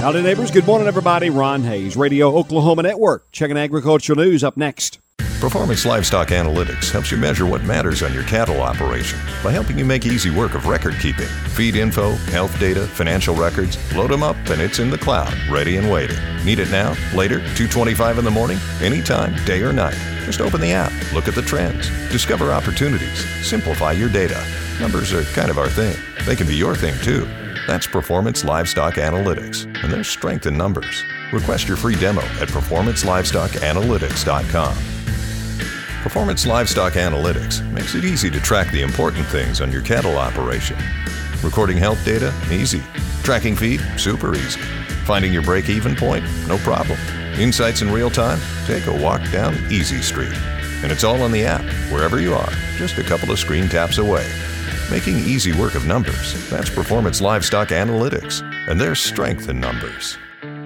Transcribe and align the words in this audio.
Howdy, 0.00 0.22
neighbors. 0.22 0.50
Good 0.50 0.66
morning, 0.66 0.88
everybody. 0.88 1.28
Ron 1.28 1.62
Hays, 1.62 1.94
Radio 1.94 2.34
Oklahoma 2.34 2.80
Network. 2.80 3.30
Checking 3.32 3.58
agricultural 3.58 4.16
news 4.16 4.42
up 4.42 4.56
next. 4.56 4.98
Performance 5.40 5.84
Livestock 5.84 6.28
Analytics 6.28 6.90
helps 6.90 7.10
you 7.10 7.18
measure 7.18 7.44
what 7.44 7.62
matters 7.64 8.02
on 8.02 8.14
your 8.14 8.22
cattle 8.22 8.62
operation 8.62 9.18
by 9.44 9.52
helping 9.52 9.78
you 9.78 9.84
make 9.84 10.06
easy 10.06 10.30
work 10.30 10.54
of 10.54 10.66
record 10.66 10.94
keeping. 11.02 11.26
Feed 11.50 11.76
info, 11.76 12.12
health 12.32 12.58
data, 12.58 12.86
financial 12.86 13.34
records, 13.34 13.76
load 13.94 14.10
them 14.10 14.22
up 14.22 14.36
and 14.48 14.62
it's 14.62 14.78
in 14.78 14.88
the 14.88 14.96
cloud, 14.96 15.34
ready 15.50 15.76
and 15.76 15.90
waiting. 15.90 16.16
Need 16.46 16.60
it 16.60 16.70
now, 16.70 16.96
later, 17.14 17.40
225 17.40 18.16
in 18.16 18.24
the 18.24 18.30
morning, 18.30 18.58
anytime, 18.80 19.34
day 19.44 19.60
or 19.60 19.72
night. 19.74 19.98
Just 20.24 20.40
open 20.40 20.62
the 20.62 20.72
app, 20.72 20.92
look 21.12 21.28
at 21.28 21.34
the 21.34 21.42
trends, 21.42 21.90
discover 22.10 22.52
opportunities, 22.52 23.26
simplify 23.46 23.92
your 23.92 24.08
data. 24.08 24.42
Numbers 24.80 25.12
are 25.12 25.24
kind 25.34 25.50
of 25.50 25.58
our 25.58 25.68
thing. 25.68 25.94
They 26.24 26.36
can 26.36 26.46
be 26.46 26.56
your 26.56 26.74
thing 26.74 26.98
too. 27.02 27.28
That's 27.70 27.86
Performance 27.86 28.44
Livestock 28.44 28.94
Analytics, 28.94 29.66
and 29.84 29.92
there's 29.92 30.08
strength 30.08 30.46
in 30.46 30.58
numbers. 30.58 31.04
Request 31.32 31.68
your 31.68 31.76
free 31.76 31.94
demo 31.94 32.22
at 32.40 32.48
performancelivestockanalytics.com. 32.48 34.74
Performance 36.02 36.48
Livestock 36.48 36.94
Analytics 36.94 37.64
makes 37.70 37.94
it 37.94 38.04
easy 38.04 38.28
to 38.28 38.40
track 38.40 38.72
the 38.72 38.82
important 38.82 39.24
things 39.26 39.60
on 39.60 39.70
your 39.70 39.82
cattle 39.82 40.18
operation. 40.18 40.76
Recording 41.44 41.76
health 41.76 42.04
data? 42.04 42.34
Easy. 42.50 42.82
Tracking 43.22 43.54
feed? 43.54 43.80
Super 43.96 44.34
easy. 44.34 44.60
Finding 45.04 45.32
your 45.32 45.42
break 45.42 45.68
even 45.68 45.94
point? 45.94 46.24
No 46.48 46.58
problem. 46.58 46.98
Insights 47.38 47.82
in 47.82 47.92
real 47.92 48.10
time? 48.10 48.40
Take 48.66 48.88
a 48.88 49.00
walk 49.00 49.22
down 49.30 49.54
Easy 49.70 50.02
Street. 50.02 50.36
And 50.82 50.90
it's 50.90 51.04
all 51.04 51.22
on 51.22 51.30
the 51.30 51.44
app, 51.44 51.62
wherever 51.92 52.20
you 52.20 52.34
are, 52.34 52.50
just 52.78 52.98
a 52.98 53.04
couple 53.04 53.30
of 53.30 53.38
screen 53.38 53.68
taps 53.68 53.98
away. 53.98 54.26
Making 54.90 55.18
easy 55.18 55.52
work 55.52 55.76
of 55.76 55.86
numbers. 55.86 56.50
That's 56.50 56.68
Performance 56.68 57.20
Livestock 57.20 57.68
Analytics. 57.68 58.42
And 58.68 58.80
there's 58.80 58.98
strength 58.98 59.48
in 59.48 59.60
numbers. 59.60 60.18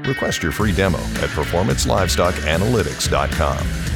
Request 0.06 0.42
your 0.42 0.52
free 0.52 0.73
demo 0.73 0.98
at 0.98 1.28
performancelivestockanalytics.com. 1.30 3.94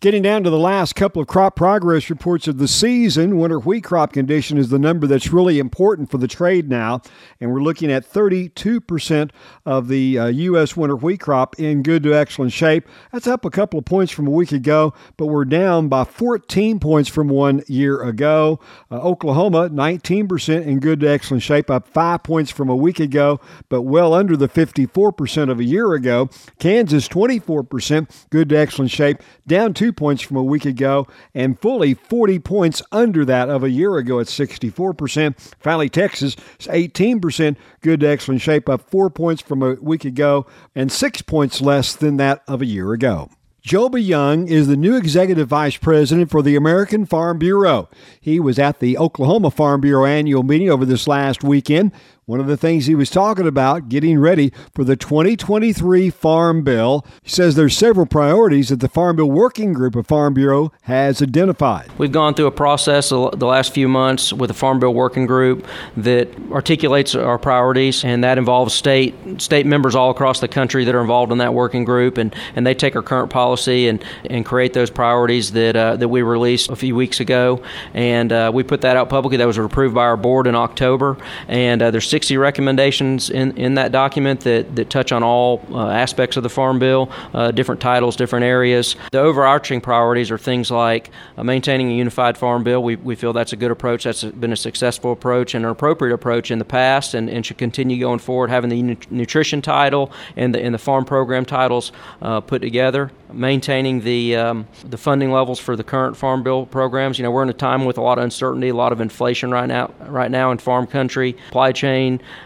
Getting 0.00 0.22
down 0.22 0.44
to 0.44 0.48
the 0.48 0.58
last 0.58 0.94
couple 0.94 1.20
of 1.20 1.28
crop 1.28 1.56
progress 1.56 2.08
reports 2.08 2.48
of 2.48 2.56
the 2.56 2.66
season, 2.66 3.36
winter 3.36 3.58
wheat 3.58 3.84
crop 3.84 4.14
condition 4.14 4.56
is 4.56 4.70
the 4.70 4.78
number 4.78 5.06
that's 5.06 5.30
really 5.30 5.58
important 5.58 6.10
for 6.10 6.16
the 6.16 6.26
trade 6.26 6.70
now. 6.70 7.02
And 7.38 7.52
we're 7.52 7.60
looking 7.60 7.92
at 7.92 8.10
32% 8.10 9.30
of 9.66 9.88
the 9.88 10.18
uh, 10.18 10.26
U.S. 10.28 10.74
winter 10.74 10.96
wheat 10.96 11.20
crop 11.20 11.60
in 11.60 11.82
good 11.82 12.02
to 12.04 12.14
excellent 12.14 12.52
shape. 12.52 12.88
That's 13.12 13.26
up 13.26 13.44
a 13.44 13.50
couple 13.50 13.78
of 13.78 13.84
points 13.84 14.10
from 14.10 14.26
a 14.26 14.30
week 14.30 14.52
ago, 14.52 14.94
but 15.18 15.26
we're 15.26 15.44
down 15.44 15.88
by 15.88 16.04
14 16.04 16.80
points 16.80 17.10
from 17.10 17.28
one 17.28 17.62
year 17.68 18.00
ago. 18.00 18.58
Uh, 18.90 19.02
Oklahoma, 19.02 19.68
19% 19.68 20.64
in 20.64 20.80
good 20.80 21.00
to 21.00 21.10
excellent 21.10 21.42
shape, 21.42 21.70
up 21.70 21.86
five 21.86 22.22
points 22.22 22.50
from 22.50 22.70
a 22.70 22.76
week 22.76 23.00
ago, 23.00 23.38
but 23.68 23.82
well 23.82 24.14
under 24.14 24.34
the 24.34 24.48
54% 24.48 25.50
of 25.50 25.60
a 25.60 25.64
year 25.64 25.92
ago. 25.92 26.30
Kansas, 26.58 27.06
24% 27.06 28.08
good 28.30 28.48
to 28.48 28.56
excellent 28.56 28.90
shape, 28.90 29.18
down 29.46 29.74
two 29.74 29.89
points 29.92 30.22
from 30.22 30.36
a 30.36 30.42
week 30.42 30.64
ago 30.64 31.06
and 31.34 31.60
fully 31.60 31.94
40 31.94 32.38
points 32.40 32.82
under 32.92 33.24
that 33.24 33.48
of 33.48 33.62
a 33.62 33.70
year 33.70 33.96
ago 33.96 34.20
at 34.20 34.26
64%. 34.26 35.34
Finally, 35.58 35.88
Texas 35.88 36.36
is 36.58 36.66
18% 36.66 37.56
good 37.80 38.00
to 38.00 38.08
excellent 38.08 38.40
shape, 38.40 38.68
up 38.68 38.88
four 38.90 39.10
points 39.10 39.42
from 39.42 39.62
a 39.62 39.74
week 39.74 40.04
ago 40.04 40.46
and 40.74 40.90
six 40.90 41.22
points 41.22 41.60
less 41.60 41.94
than 41.94 42.16
that 42.16 42.42
of 42.46 42.62
a 42.62 42.66
year 42.66 42.92
ago. 42.92 43.30
Joby 43.62 44.02
Young 44.02 44.48
is 44.48 44.68
the 44.68 44.76
new 44.76 44.96
executive 44.96 45.48
vice 45.48 45.76
president 45.76 46.30
for 46.30 46.42
the 46.42 46.56
American 46.56 47.04
Farm 47.04 47.38
Bureau. 47.38 47.90
He 48.18 48.40
was 48.40 48.58
at 48.58 48.80
the 48.80 48.96
Oklahoma 48.96 49.50
Farm 49.50 49.82
Bureau 49.82 50.06
annual 50.06 50.42
meeting 50.42 50.70
over 50.70 50.86
this 50.86 51.06
last 51.06 51.44
weekend. 51.44 51.92
One 52.30 52.38
of 52.38 52.46
the 52.46 52.56
things 52.56 52.86
he 52.86 52.94
was 52.94 53.10
talking 53.10 53.44
about, 53.44 53.88
getting 53.88 54.20
ready 54.20 54.52
for 54.72 54.84
the 54.84 54.94
2023 54.94 56.10
Farm 56.10 56.62
Bill. 56.62 57.04
He 57.24 57.28
says 57.28 57.56
there's 57.56 57.76
several 57.76 58.06
priorities 58.06 58.68
that 58.68 58.78
the 58.78 58.88
Farm 58.88 59.16
Bill 59.16 59.28
Working 59.28 59.72
Group 59.72 59.96
of 59.96 60.06
Farm 60.06 60.34
Bureau 60.34 60.70
has 60.82 61.20
identified. 61.20 61.90
We've 61.98 62.12
gone 62.12 62.34
through 62.34 62.46
a 62.46 62.52
process 62.52 63.08
the 63.08 63.18
last 63.18 63.74
few 63.74 63.88
months 63.88 64.32
with 64.32 64.46
the 64.46 64.54
Farm 64.54 64.78
Bill 64.78 64.94
Working 64.94 65.26
Group 65.26 65.66
that 65.96 66.28
articulates 66.52 67.16
our 67.16 67.36
priorities, 67.36 68.04
and 68.04 68.22
that 68.22 68.38
involves 68.38 68.74
state 68.74 69.12
state 69.42 69.66
members 69.66 69.96
all 69.96 70.10
across 70.10 70.38
the 70.38 70.46
country 70.46 70.84
that 70.84 70.94
are 70.94 71.00
involved 71.00 71.32
in 71.32 71.38
that 71.38 71.52
working 71.52 71.84
group, 71.84 72.16
and, 72.16 72.32
and 72.54 72.64
they 72.64 72.74
take 72.74 72.94
our 72.94 73.02
current 73.02 73.30
policy 73.30 73.88
and, 73.88 74.04
and 74.26 74.46
create 74.46 74.72
those 74.72 74.88
priorities 74.88 75.50
that 75.50 75.74
uh, 75.74 75.96
that 75.96 76.06
we 76.06 76.22
released 76.22 76.70
a 76.70 76.76
few 76.76 76.94
weeks 76.94 77.18
ago, 77.18 77.60
and 77.92 78.32
uh, 78.32 78.52
we 78.54 78.62
put 78.62 78.82
that 78.82 78.96
out 78.96 79.08
publicly. 79.08 79.36
That 79.36 79.48
was 79.48 79.58
approved 79.58 79.96
by 79.96 80.04
our 80.04 80.16
board 80.16 80.46
in 80.46 80.54
October, 80.54 81.16
and 81.48 81.82
uh, 81.82 81.90
there's 81.90 82.19
60 82.20 82.36
recommendations 82.36 83.30
in, 83.30 83.56
in 83.56 83.76
that 83.76 83.92
document 83.92 84.40
that, 84.40 84.76
that 84.76 84.90
touch 84.90 85.10
on 85.10 85.22
all 85.22 85.64
uh, 85.70 85.88
aspects 85.88 86.36
of 86.36 86.42
the 86.42 86.50
Farm 86.50 86.78
Bill, 86.78 87.10
uh, 87.32 87.50
different 87.50 87.80
titles, 87.80 88.14
different 88.14 88.44
areas. 88.44 88.94
The 89.10 89.20
overarching 89.20 89.80
priorities 89.80 90.30
are 90.30 90.36
things 90.36 90.70
like 90.70 91.08
uh, 91.38 91.44
maintaining 91.44 91.90
a 91.90 91.94
unified 91.94 92.36
Farm 92.36 92.62
Bill. 92.62 92.82
We, 92.82 92.96
we 92.96 93.14
feel 93.14 93.32
that's 93.32 93.54
a 93.54 93.56
good 93.56 93.70
approach. 93.70 94.04
That's 94.04 94.22
been 94.22 94.52
a 94.52 94.56
successful 94.56 95.12
approach 95.12 95.54
and 95.54 95.64
an 95.64 95.70
appropriate 95.70 96.12
approach 96.12 96.50
in 96.50 96.58
the 96.58 96.64
past 96.66 97.14
and, 97.14 97.30
and 97.30 97.46
should 97.46 97.56
continue 97.56 97.98
going 97.98 98.18
forward, 98.18 98.50
having 98.50 98.68
the 98.68 98.98
nutrition 99.08 99.62
title 99.62 100.12
and 100.36 100.54
the, 100.54 100.60
and 100.62 100.74
the 100.74 100.78
farm 100.78 101.06
program 101.06 101.46
titles 101.46 101.90
uh, 102.20 102.42
put 102.42 102.60
together. 102.60 103.10
Maintaining 103.32 104.00
the, 104.00 104.36
um, 104.36 104.68
the 104.84 104.98
funding 104.98 105.30
levels 105.30 105.58
for 105.58 105.74
the 105.74 105.84
current 105.84 106.18
Farm 106.18 106.42
Bill 106.42 106.66
programs. 106.66 107.18
You 107.18 107.22
know, 107.22 107.30
we're 107.30 107.44
in 107.44 107.48
a 107.48 107.54
time 107.54 107.86
with 107.86 107.96
a 107.96 108.02
lot 108.02 108.18
of 108.18 108.24
uncertainty, 108.24 108.68
a 108.68 108.74
lot 108.74 108.92
of 108.92 109.00
inflation 109.00 109.50
right 109.52 109.68
now, 109.68 109.94
right 110.00 110.30
now 110.30 110.50
in 110.50 110.58
farm 110.58 110.86
country, 110.86 111.36
supply 111.46 111.72
chain 111.72 111.99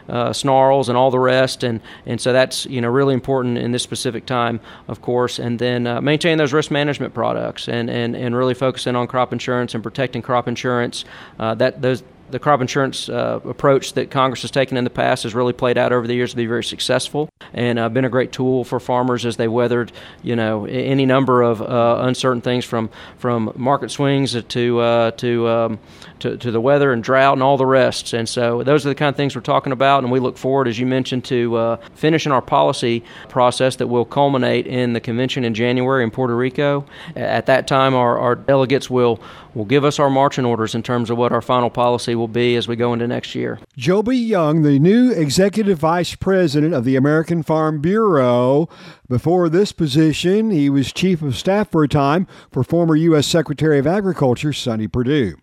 uh, 0.09 0.33
snarls, 0.33 0.89
and 0.89 0.99
all 0.99 1.11
the 1.11 1.19
rest. 1.19 1.65
And, 1.65 1.81
and 2.07 2.21
so 2.21 2.33
that's 2.33 2.67
you 2.67 2.81
know 2.81 2.89
really 2.89 3.15
important 3.15 3.59
in 3.59 3.73
this 3.73 3.83
specific 3.83 4.27
time, 4.27 4.61
of 4.89 5.01
course. 5.01 5.39
And 5.39 5.59
then 5.59 5.87
uh, 5.87 6.01
maintain 6.01 6.39
those 6.39 6.53
risk 6.53 6.71
management 6.71 7.15
products 7.15 7.69
and, 7.69 7.91
and, 7.91 8.17
and 8.17 8.37
really 8.37 8.55
focusing 8.55 8.97
on 8.97 9.07
crop 9.07 9.33
insurance 9.33 9.75
and 9.75 9.83
protecting 9.83 10.23
crop 10.23 10.49
insurance. 10.49 11.05
Uh, 11.39 11.55
that 11.55 11.83
those 11.83 12.03
the 12.31 12.39
crop 12.39 12.61
insurance 12.61 13.09
uh, 13.09 13.41
approach 13.45 13.93
that 13.95 14.11
Congress 14.11 14.43
has 14.43 14.51
taken 14.51 14.77
in 14.77 14.85
the 14.85 14.91
past 14.91 15.23
has 15.23 15.35
really 15.35 15.53
played 15.53 15.79
out 15.79 15.93
over 15.93 16.07
the 16.07 16.15
years 16.15 16.31
to 16.31 16.37
be 16.37 16.47
very 16.47 16.65
successful 16.65 17.29
and 17.53 17.79
uh, 17.79 17.89
been 17.89 18.05
a 18.05 18.09
great 18.09 18.33
tool 18.33 18.65
for 18.65 18.81
farmers 18.81 19.27
as 19.27 19.37
they 19.37 19.49
weathered, 19.49 19.93
you 20.23 20.35
know, 20.35 20.65
any 20.65 21.07
number 21.07 21.43
of 21.43 21.61
uh, 21.63 21.99
uncertain 22.01 22.41
things 22.41 22.65
from 22.65 22.91
from 23.19 23.53
market 23.57 23.91
swings 23.91 24.41
to 24.43 24.81
uh, 24.81 25.11
to, 25.13 25.49
um, 25.49 25.79
to, 26.19 26.37
to 26.37 26.51
the 26.51 26.61
weather 26.61 26.93
and 26.93 27.05
drought 27.05 27.35
and 27.35 27.43
all 27.43 27.57
the 27.57 27.67
rest. 27.67 28.13
And 28.13 28.29
so 28.29 28.63
those 28.63 28.87
are 28.87 28.89
the 28.89 28.95
kind 28.95 29.09
of 29.09 29.17
things 29.17 29.37
we're 29.37 29.43
talking 29.43 29.73
about, 29.73 30.03
and 30.03 30.13
we 30.13 30.21
look 30.21 30.39
forward, 30.39 30.69
as 30.69 30.79
you 30.79 30.87
mentioned, 30.87 31.25
to 31.27 31.57
uh, 31.57 31.77
finishing 31.95 32.33
our 32.33 32.43
policy 32.43 33.05
process 33.29 33.77
that 33.77 33.87
will 33.87 34.05
culminate 34.05 34.67
in 34.67 34.93
the 34.93 35.01
convention 35.01 35.45
in 35.45 35.55
January 35.55 36.03
in 36.03 36.11
Puerto 36.11 36.35
Rico. 36.35 36.87
At 37.17 37.47
that 37.47 37.67
time, 37.67 37.95
our, 37.95 38.19
our 38.19 38.35
delegates 38.35 38.89
will 38.89 39.21
will 39.55 39.65
give 39.65 39.85
us 39.85 39.99
our 39.99 40.11
marching 40.11 40.45
orders 40.45 40.75
in 40.75 40.83
terms 40.83 41.11
of 41.11 41.19
what 41.19 41.33
our 41.33 41.43
final 41.43 41.71
policy 41.71 42.15
will 42.15 42.29
be 42.29 42.57
as 42.57 42.67
we 42.67 42.77
go 42.77 42.93
into 42.93 43.07
next 43.07 43.35
year. 43.35 43.59
Joby 43.77 44.17
Young, 44.17 44.63
the 44.63 44.79
new 44.79 45.11
executive 45.13 45.79
vice 45.79 46.15
president 46.15 46.75
of 46.75 46.85
the 46.85 46.97
American 46.97 47.43
Farm 47.43 47.81
Bureau. 47.81 48.69
Before 49.09 49.49
this 49.49 49.73
position, 49.73 50.51
he 50.51 50.71
was 50.71 50.93
chief 50.93 51.23
of 51.23 51.37
staff 51.37 51.71
for 51.71 51.85
a 51.85 51.89
time 51.89 52.27
for 52.51 52.65
former 52.65 52.97
U.S. 52.97 53.27
Secretary 53.27 53.79
of 53.79 53.87
Agriculture 53.87 54.53
Sonny 54.53 54.89
Perdue. 54.89 55.37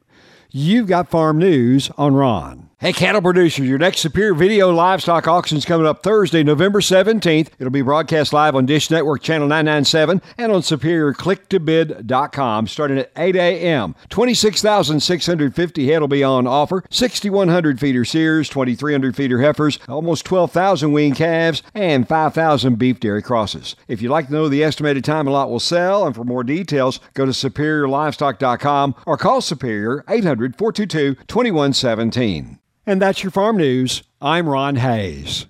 You've 0.50 0.88
got 0.88 1.10
farm 1.10 1.38
news 1.38 1.92
on 1.98 2.14
RON. 2.14 2.71
Hey, 2.82 2.94
cattle 2.94 3.22
producers, 3.22 3.68
your 3.68 3.78
next 3.78 4.00
Superior 4.00 4.34
Video 4.34 4.72
livestock 4.72 5.28
auction 5.28 5.56
is 5.56 5.66
coming 5.66 5.86
up 5.86 6.02
Thursday, 6.02 6.42
November 6.42 6.82
17th. 6.82 7.50
It'll 7.60 7.70
be 7.70 7.84
broadcast 7.84 8.34
live 8.34 8.56
on 8.56 8.66
Dish 8.66 8.90
Network 8.90 9.22
Channel 9.22 9.48
997 9.48 10.20
and 10.40 10.52
on 10.52 10.62
SuperiorClickToBid.com 10.62 12.66
starting 12.66 12.98
at 12.98 13.12
8 13.16 13.36
a.m. 13.36 13.94
26,650 14.10 15.88
head 15.88 16.02
will 16.02 16.08
be 16.08 16.24
on 16.24 16.48
offer, 16.48 16.84
6,100 16.90 17.80
feeder 17.80 18.04
steers, 18.04 18.50
2,300 18.50 19.16
feeder 19.16 19.40
heifers, 19.40 19.78
almost 19.88 20.26
12,000 20.26 20.92
weaned 20.92 21.18
calves, 21.18 21.62
and 21.76 22.08
5,000 22.08 22.80
beef 22.80 23.00
dairy 23.00 23.22
crosses. 23.22 23.76
If 23.88 24.02
you'd 24.02 24.10
like 24.10 24.26
to 24.26 24.34
know 24.34 24.50
the 24.50 24.64
estimated 24.64 25.06
time 25.06 25.28
a 25.28 25.32
lot 25.32 25.52
will 25.52 25.60
sell, 25.60 26.08
and 26.08 26.16
for 26.16 26.24
more 26.24 26.44
details, 26.44 27.00
go 27.14 27.28
to 27.28 27.32
SuperiorLivestock.com 27.32 28.96
or 29.06 29.18
call 29.18 29.42
Superior 29.42 30.04
800 30.10 30.56
422 30.56 31.14
2117. 31.28 32.58
And 32.86 33.02
that's 33.02 33.24
your 33.24 33.32
farm 33.32 33.58
news. 33.58 34.04
I'm 34.22 34.50
Ron 34.50 34.78
Hays. 34.78 35.46